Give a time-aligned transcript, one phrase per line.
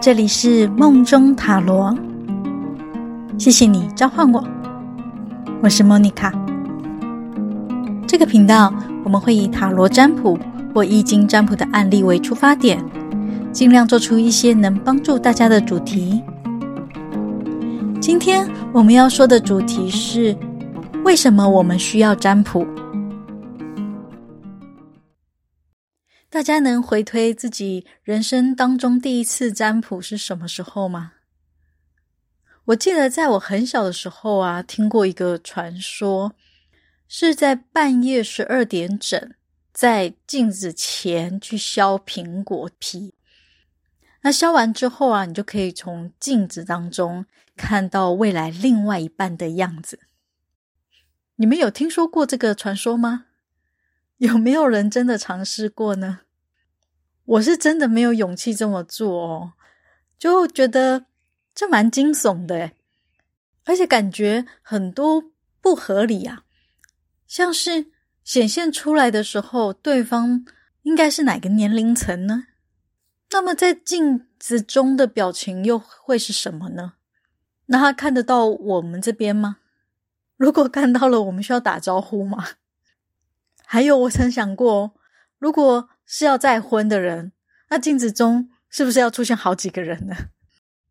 [0.00, 1.96] 这里是梦中塔罗，
[3.38, 4.44] 谢谢你召唤我，
[5.62, 6.32] 我是莫妮卡。
[8.06, 8.72] 这个频道
[9.04, 10.38] 我们会以塔罗占卜
[10.74, 12.84] 或易经占卜的案例为出发点，
[13.50, 16.22] 尽量做出一些能帮助大家的主题。
[18.00, 20.36] 今天我们要说的主题是：
[21.04, 22.66] 为什么我们需要占卜？
[26.28, 31.12] 大家能回推自己人生当中第一次占卜是什么时候吗？
[32.66, 36.32] 我记得在我很小的时候啊，听过一个传说，
[37.06, 39.34] 是在半夜十二点整，
[39.72, 43.14] 在镜子前去削苹果皮。
[44.22, 50.00] 那削完之后啊，你就可以从镜子当中看到未来另外一半的样子。
[51.36, 53.26] 你们有听说过这个传说吗？
[54.24, 56.20] 有没有人真的尝试过呢？
[57.26, 59.52] 我是真的没有勇气这么做哦，
[60.18, 61.06] 就觉得
[61.54, 62.72] 这蛮惊悚的诶，
[63.64, 65.22] 而且感觉很多
[65.60, 66.44] 不合理啊，
[67.26, 67.90] 像是
[68.22, 70.46] 显现出来的时候，对方
[70.82, 72.46] 应该是哪个年龄层呢？
[73.30, 76.94] 那么在镜子中的表情又会是什么呢？
[77.66, 79.58] 那他看得到我们这边吗？
[80.36, 82.46] 如果看到了，我们需要打招呼吗？
[83.74, 84.94] 还有，我曾想过，
[85.36, 87.32] 如果是要再婚的人，
[87.70, 90.14] 那镜子中是不是要出现好几个人呢？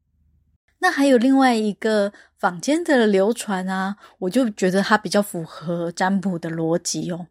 [0.80, 7.28] 那还有另外一个坊间的流传啊，我就觉得它比较符合占卜的逻辑哦。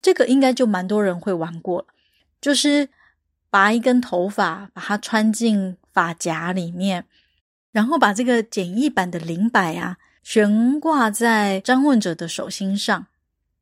[0.00, 1.86] 这个应该就蛮多人会玩过，
[2.40, 2.88] 就是
[3.50, 7.04] 拔一根头发，把它穿进发夹里面，
[7.70, 13.08] 然后把这个简易版的灵摆啊悬挂在占问者的手心上。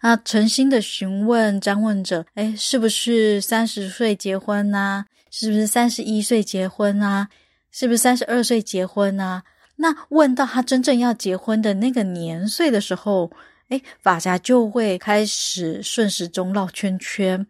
[0.03, 7.28] 啊，诚心的询问张问者，诶，是不是三十岁结婚呐、是不是三十一岁结婚啊？
[7.70, 9.45] 是不是三十二岁结婚啊？
[9.77, 13.30] 那问到他真正要结婚的那个年岁的时候，
[13.69, 17.46] 诶，法家就会开始顺时钟绕圈圈。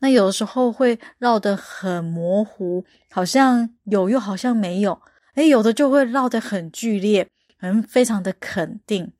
[0.00, 5.00] 那有的时候会绕得很模糊，好像有又好像没有。
[5.36, 7.26] 诶，有的就会绕得很剧烈，
[7.58, 9.13] 很非常的肯定。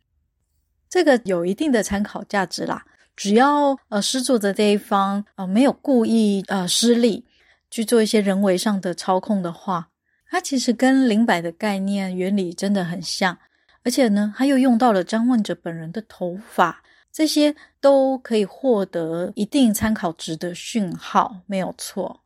[0.94, 2.84] 这个有一定的参考价值啦，
[3.16, 7.24] 只要呃施作的这一方呃没有故意呃施力
[7.68, 9.88] 去做一些人为上的操控的话，
[10.30, 13.36] 它其实跟灵摆的概念原理真的很像，
[13.82, 22.20] 而且呢，它又用到了张问者本人的头发，这些都可以获得一定参考值的讯号，没有错。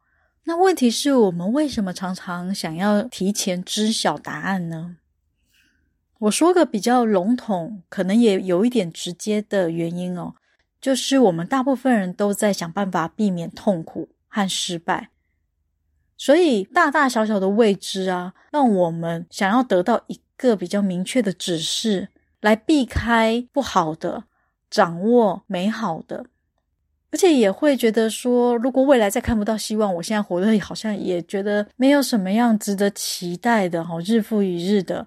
[0.44, 4.96] 那问题是我们为什么常常想要提前知晓答案呢？
[6.18, 10.34] 我说个比较笼统，可能也有一点直接的原因哦，
[10.80, 15.10] 就是我们大部分人都在想办法避免痛苦和失败，
[16.16, 22.08] 所以大大小小的未知啊，让我们想要得到一个比较明确的指示，
[22.40, 24.24] 来避开不好的，
[24.68, 26.26] 掌握美好的，
[27.12, 35.06] 而且也会觉得说，如果未来再看不到希望，我现在活得好像也觉得没有什么样值得期待的，哈，日复一日的。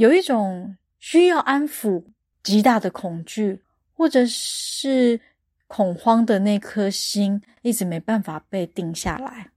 [0.00, 2.02] 有一种需要安抚、
[2.42, 3.62] 极大的恐惧，
[3.92, 5.20] 或者是
[5.66, 9.50] 恐慌的那颗心，一直没办法被定下来。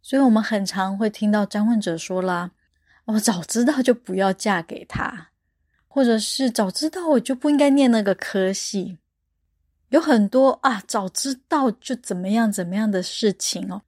[0.00, 2.52] 所以，我们很常会听到占问者说啦
[3.04, 5.28] ：“我早知道就不要嫁给他，
[5.88, 8.96] 或者是早知道我就不应该念那个科系。”
[9.90, 13.82] 有很多啊，早知道就怎么样怎么样的事情哦。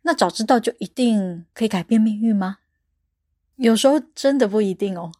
[0.00, 2.56] 那早知道就一定可以改变命运吗？
[3.56, 5.12] 有时候真的不一定哦。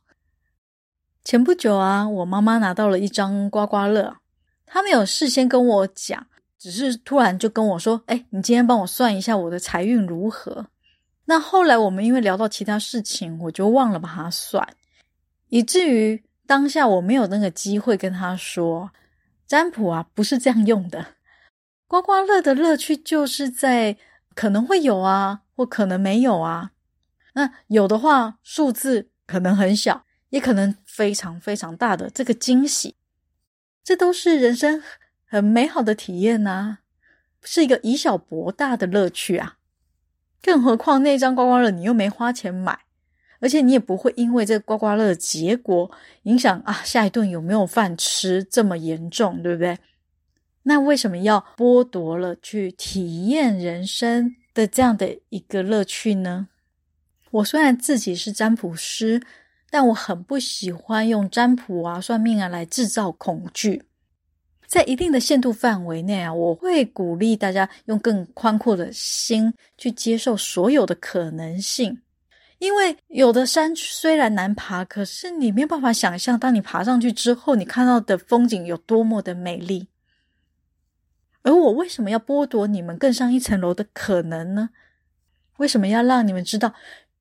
[1.26, 4.18] 前不久啊，我妈妈拿到了一张刮刮乐，
[4.64, 6.24] 她没有事先跟我讲，
[6.56, 10.68] 只是突然就跟我说：“哎，你今天帮我算一下我的财运如何？”
[11.26, 14.64] 那后来我们因为聊到其他事情，我就忘了把它算，
[15.48, 18.92] 以至于当下我没有那个机会跟她说，
[19.48, 21.04] 占卜啊不是这样用的。
[21.88, 23.96] 刮刮乐的乐趣就是在
[24.36, 26.70] 可能会有啊，或可能没有啊。
[27.34, 30.05] 那有的话，数字可能很小。
[30.30, 32.96] 也可能非常非常大的这个惊喜，
[33.84, 34.82] 这都是人生
[35.24, 36.78] 很美好的体验呐、啊，
[37.42, 39.58] 是一个以小博大的乐趣啊。
[40.42, 42.78] 更何况那张刮刮乐你又没花钱买，
[43.38, 45.90] 而且你也不会因为这个刮刮乐的结果
[46.24, 49.78] 影响啊下一顿有没有饭吃这么严重，对不对？
[50.64, 56.48] 那为什么要剥夺了去体验人生的这样的一个乐趣呢？
[57.30, 59.22] 我虽然自己是占卜师。
[59.70, 63.84] 但我很不喜欢用占卜啊、算命啊来制造恐惧，
[64.66, 72.00] 在一定的限度范围内啊，我会鼓励大家用更宽阔的心去接受所有的可能性，
[72.58, 79.88] 因为有的山虽然难爬，可是你没有办法想象，当你爬上去之后，你看到的风景有多么的美丽。
[81.42, 84.70] 而我为什么要剥夺你们更上一层楼的可能呢？
[85.58, 86.74] 为什么要让你们知道，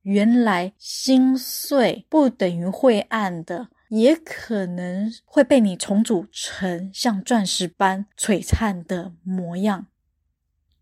[0.06, 9.88] 原来心碎不等于晦暗的，也可能会被你重组成像钻石般璀璨的模样？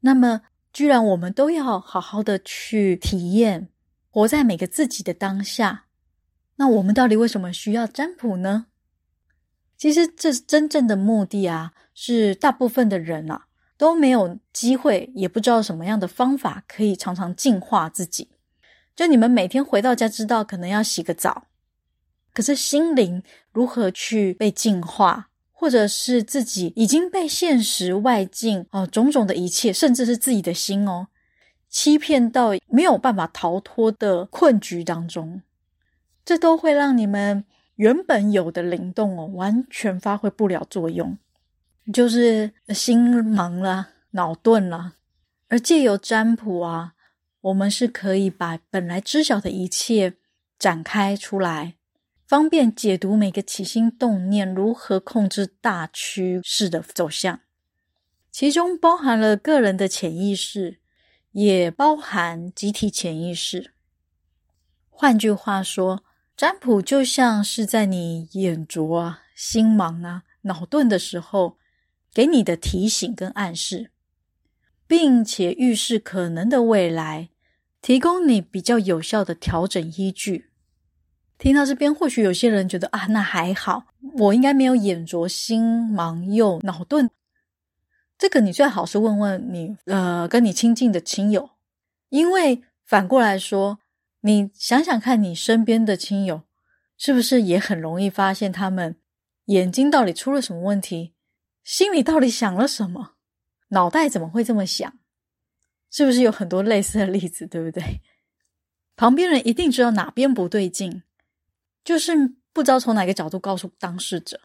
[0.01, 0.41] 那么，
[0.73, 3.69] 居然我们都要好好的去体验。
[4.09, 5.85] 活在每个自己的当下，
[6.57, 8.65] 那我们到底为什么需要占卜呢？
[9.77, 13.47] 其实，这真正的目的啊，是大部分的人啊
[13.77, 18.29] 都没有机会，也不知道什么样的方法可以常常净化自己。
[18.95, 21.47] 就你们每天回到家，知道可能要洗个澡，
[22.33, 31.07] 可是心灵如何去被净化，或者是自己已经被现实外境哦种种的一切，甚至是自己的心哦。
[31.69, 35.41] 欺骗到没有办法逃脱的困局当中，
[36.23, 37.45] 这都会让你们
[37.77, 41.17] 原本有的灵动哦，完全发挥不了作用，
[41.91, 44.93] 就是心忙了、脑钝了。
[45.49, 46.92] 而借由占卜啊，
[47.43, 50.15] 我们是可以把本来知晓的一切
[50.59, 51.75] 展开出来，
[52.25, 57.39] 方便解读每个起心动念如何控制大趋势的走向，
[58.31, 60.79] 其中包含了个人的潜意识。
[61.33, 63.73] 也包含集体潜意识。
[64.91, 66.03] 换句话说，
[66.37, 71.57] 占卜就像是在你眼拙啊、心盲啊、脑钝的时候，
[72.13, 73.89] 给你的提醒跟暗示，
[74.85, 77.29] 并且预示可能的未来，
[77.83, 80.49] 提供你比较有效的调整依据。
[81.37, 83.87] 听到这边，或许有些人觉得啊，那还好，
[84.19, 87.09] 我应该没有眼拙、心盲又脑钝。
[88.17, 91.49] 这个你最好是问问你，呃，跟你亲近的亲友，
[92.07, 93.79] 因为反过来说，
[94.21, 96.43] 你想想看你身边的亲友，
[96.97, 98.95] 是不是也很容易发现他们
[99.47, 101.13] 眼睛到底出了什么问题，
[101.65, 103.15] 心里到底想了什么，
[103.71, 104.93] 脑袋怎么会这么想？
[105.93, 108.01] 是不是有很多类似的例子， 对不对？
[108.97, 111.03] 旁边人一定知道哪边不对劲，
[111.85, 114.41] 就是不知道从哪个角度告诉当事者，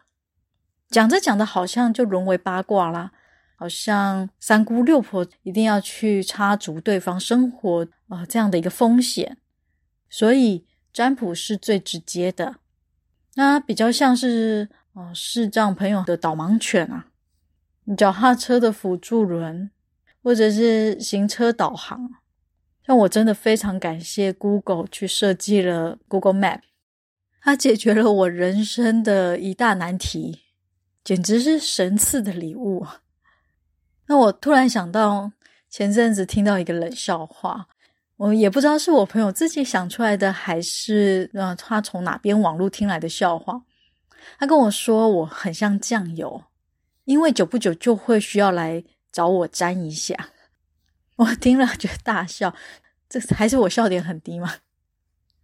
[0.89, 3.11] 讲着讲着好像就沦为八卦啦。
[3.55, 9.37] 好像三姑六婆一定要去插足对方生活啊，呃，这样的一个风险，
[10.09, 12.55] 所以占卜是最直接的。
[13.35, 17.07] 那比较像是哦，视障朋友的导盲犬啊，
[17.97, 19.69] 脚踏车的辅助轮，
[20.23, 22.09] 或者是行车导航。
[22.85, 26.61] 像我真的非常感谢 Google 去设计了 Google Map，
[27.41, 30.39] 它解决了我人生的一大难题，
[31.03, 32.85] 简直是神赐的礼物。
[34.07, 35.31] 那我突然想到，
[35.69, 37.67] 前阵子听到一个冷笑话，
[38.17, 43.61] 我也不知道是我朋友自己想出来的，还是呃他从哪边网络听来的笑话。
[44.39, 46.43] 他跟我说我很像酱油，
[47.05, 50.29] 因为久不久就会需要来找我沾一下。
[51.17, 52.55] 我听了觉得大笑，
[53.09, 54.55] 这还是我笑点很低吗？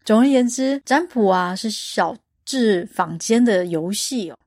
[0.04, 2.16] 总而言之，占卜啊是小
[2.46, 4.38] 至坊间的游戏哦。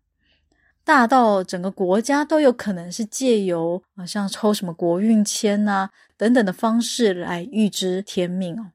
[0.85, 8.71] 大到整个国家都有可能是借由啊，像抽什么国运签呐等等的方式来预知天命哦。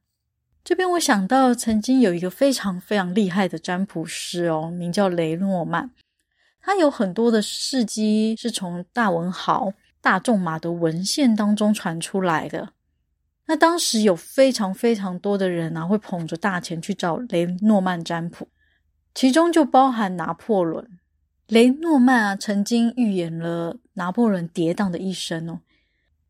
[0.64, 5.90] 这边我想到曾经有一个非常非常厉害的占卜师哦，名叫雷诺曼，
[6.62, 9.74] 他有很多的事迹是从大文豪
[10.04, 12.74] 大仲马的文献当中传出来的。
[13.48, 18.50] 那当时有非常非常多的人啊，会捧着大钱去找雷诺曼占卜，
[19.16, 21.00] 其中就包含拿破仑。
[21.48, 25.62] 雷诺曼啊，曾经预言了拿破仑跌宕的一生哦，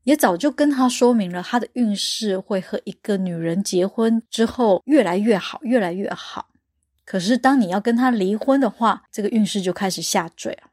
[0.03, 6.50] 也早就跟他说明了他的运势会和一个女人结婚之后越来越好，越来越好。
[7.06, 10.70] 可是当你要跟他离婚的话，这个运势就开始下坠了。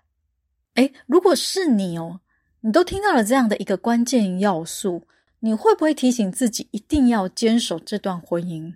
[0.74, 2.20] 诶，如果是你哦，
[2.60, 5.06] 你都听到了这样的一个关键要素，
[5.40, 8.74] 你会不会提醒自己一定要坚守这段婚姻？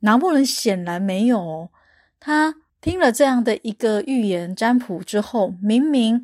[0.00, 1.70] 拿破仑显然没有哦，
[2.18, 2.56] 他。
[2.84, 6.22] 听了这样的一个预言占卜之后，明明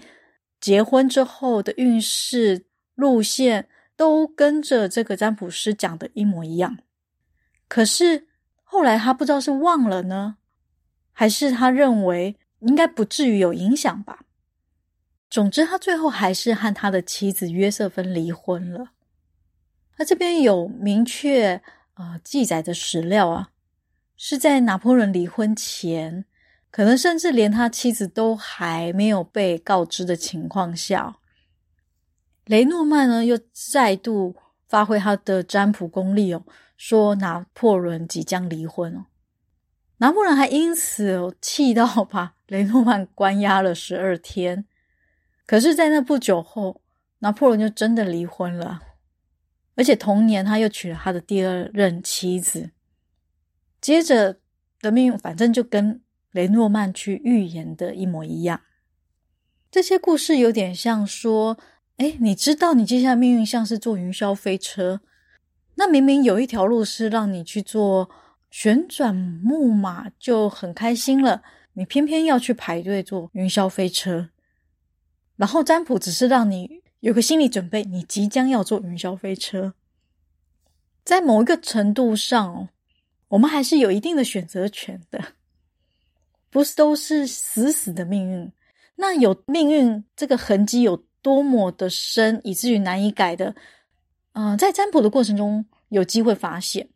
[0.61, 3.66] 结婚之后的运势路线
[3.97, 6.76] 都跟着这个占卜师讲的一模一样，
[7.66, 8.28] 可是
[8.62, 10.37] 后来他不知道是忘了呢，
[11.12, 14.26] 还是他认为应该不至于有影响吧。
[15.30, 18.90] 总之，他最后还是和他的妻子约瑟芬离婚了。
[19.96, 21.54] 他这边有明确
[21.94, 23.50] 啊、呃、记载的史料啊，
[24.16, 26.25] 是在拿破仑离婚前。
[26.72, 31.16] 可能甚至连他妻子都还没有被告知的情况下，
[32.44, 34.37] 雷诺曼呢又再度
[34.68, 36.44] 发挥他的占卜功力哦，
[36.76, 39.06] 说拿破仑即将离婚哦。
[39.96, 44.64] 拿破仑还因此气到把雷诺曼关押了十二天。
[45.50, 46.80] 可是，在那不久后，
[47.19, 48.80] 拿破仑就真的离婚了，
[49.75, 52.71] 而且同年他又娶了他的第二任妻子。
[53.80, 54.38] 接着
[54.80, 58.61] 的命运，反正就跟雷诺曼去预言的一模一样。
[59.73, 61.59] 这些故事有点像说，
[61.97, 65.00] 哎，你知道你接下来命运像是坐云霄飞车，
[65.75, 68.09] 那明明有一条路是让你去做
[68.52, 71.42] 旋转木马就很开心了，
[71.73, 74.28] 你偏偏要去排队坐云霄飞车。
[75.40, 79.73] 然后占卜只是让你有个心理准备，你即将要坐云霄飞车。
[81.02, 82.68] 在某一个程度上，
[83.28, 85.18] 我们还是有一定的选择权的，
[86.50, 88.52] 不是都是死死的命运。
[88.97, 93.54] 那有命运这个痕迹有多么的深，以至于难以改的，
[94.35, 96.87] 嗯、在占卜的过程中有机会发现。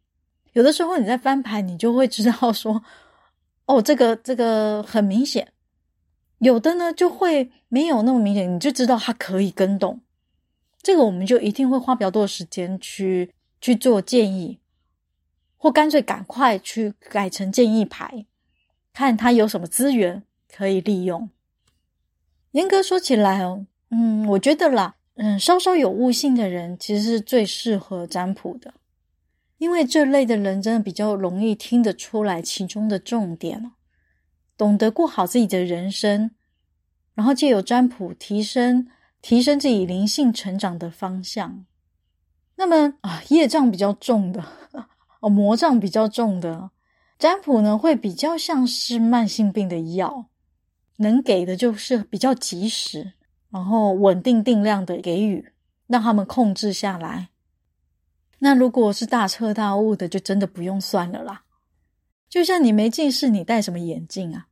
[0.52, 2.84] 有的时候你在翻牌，你就会知道说，
[3.64, 5.50] 哦，这个这个很明显。
[6.44, 10.02] 有的呢，就会没有那么明显，你就知道它可以更动。
[10.82, 14.58] 这个我们就一定会花比较多的时间去去做建议，
[15.56, 18.26] 或干脆赶快去改成建议牌，
[18.92, 20.22] 看它有什么资源
[20.54, 21.30] 可以利用。
[22.50, 28.74] 严格说起来哦，嗯，我觉得啦，嗯，稍稍有悟性的人其实是最适合占卜的，
[29.56, 33.72] 因为这类的人真的比较容易听得出来其中的重点。
[34.56, 36.30] 懂得过好自己的人生，
[37.14, 38.88] 然后借由占卜提升
[39.20, 41.64] 提升自己灵性成长的方向。
[42.56, 44.44] 那么啊，业障比较重的
[45.20, 46.70] 哦， 魔障比较重的
[47.18, 50.26] 占卜呢，会比较像是慢性病的药，
[50.98, 53.14] 能给的就是比较及时，
[53.50, 55.52] 然后稳定定量的给予，
[55.88, 57.30] 让他们控制下来。
[58.40, 61.42] 那如果是大彻大悟的，就真的不用算了啦。
[62.34, 64.48] 就像你没近视，你戴什么眼镜啊？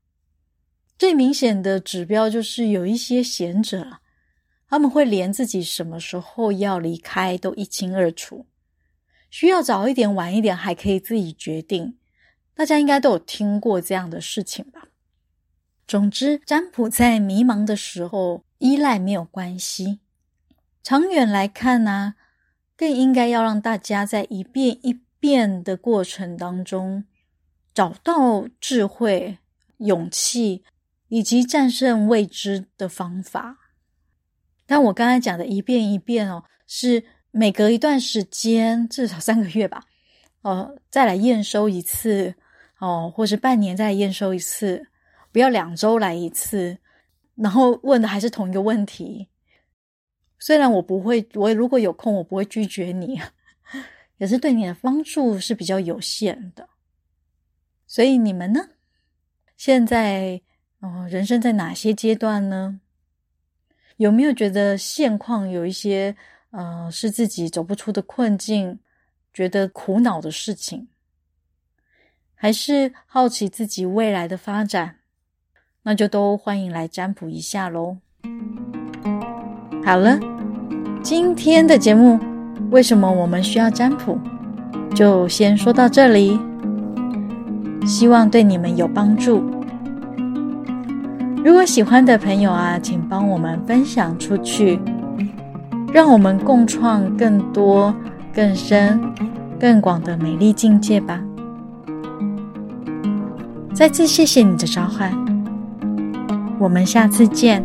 [0.97, 3.99] 最明显的指标就是有一些贤者，
[4.69, 8.47] 他们会连自己什么时候要离开都一清二楚，
[9.31, 11.99] 需要早一点、晚一点还可以自己决定。
[12.55, 14.87] 大家应该都有听过这样的事情吧？
[15.89, 19.99] 总之，占卜在迷茫的时候依赖没有关系，
[20.85, 22.15] 长远来看呢、
[22.77, 27.03] 更应该要让大家在一遍一遍的过程当中。
[27.75, 29.38] 找到智慧、
[29.79, 30.64] 勇气
[31.09, 33.59] 以及战胜未知的方法。
[34.67, 39.85] 但我刚才讲的一遍一遍哦，是每隔一段时间，至少三个月吧，
[40.43, 42.35] 哦，再来验收一次，
[42.79, 44.87] 哦，或是半年再来验收一次，
[45.31, 46.79] 不要两周来一次，
[47.35, 49.29] 然后问的还是同一个问题。
[50.38, 53.21] 虽然我不会，我如果有空，我不会拒绝你，
[54.19, 56.69] 也是对你的帮助是比较有限的。
[57.93, 58.71] 所以你们呢？
[59.59, 60.41] 现在
[60.81, 62.81] 哦，人生在哪些阶段呢？
[63.99, 66.17] 有没有觉得现况有一些
[66.53, 68.81] 呃是自己走不出的困境，
[69.35, 70.89] 觉得苦恼的事情？
[72.35, 74.97] 还是好奇自己未来的发展？
[75.83, 77.99] 那就都欢迎来占卜一下喽。
[79.85, 80.19] 好了，
[81.03, 82.19] 今天的节目
[82.71, 84.19] 为什么我们需要占卜？
[84.97, 86.41] 就先说到这里。
[87.87, 89.43] 希望对你们有帮助。
[91.45, 94.79] 如果喜欢的朋友啊，请帮我们分享出去，
[95.93, 97.95] 让我们共创更多、
[98.33, 99.01] 更深、
[99.59, 101.21] 更广的美丽境界吧。
[103.75, 105.12] 再次谢谢你的召唤，
[106.59, 107.65] 我们下次见。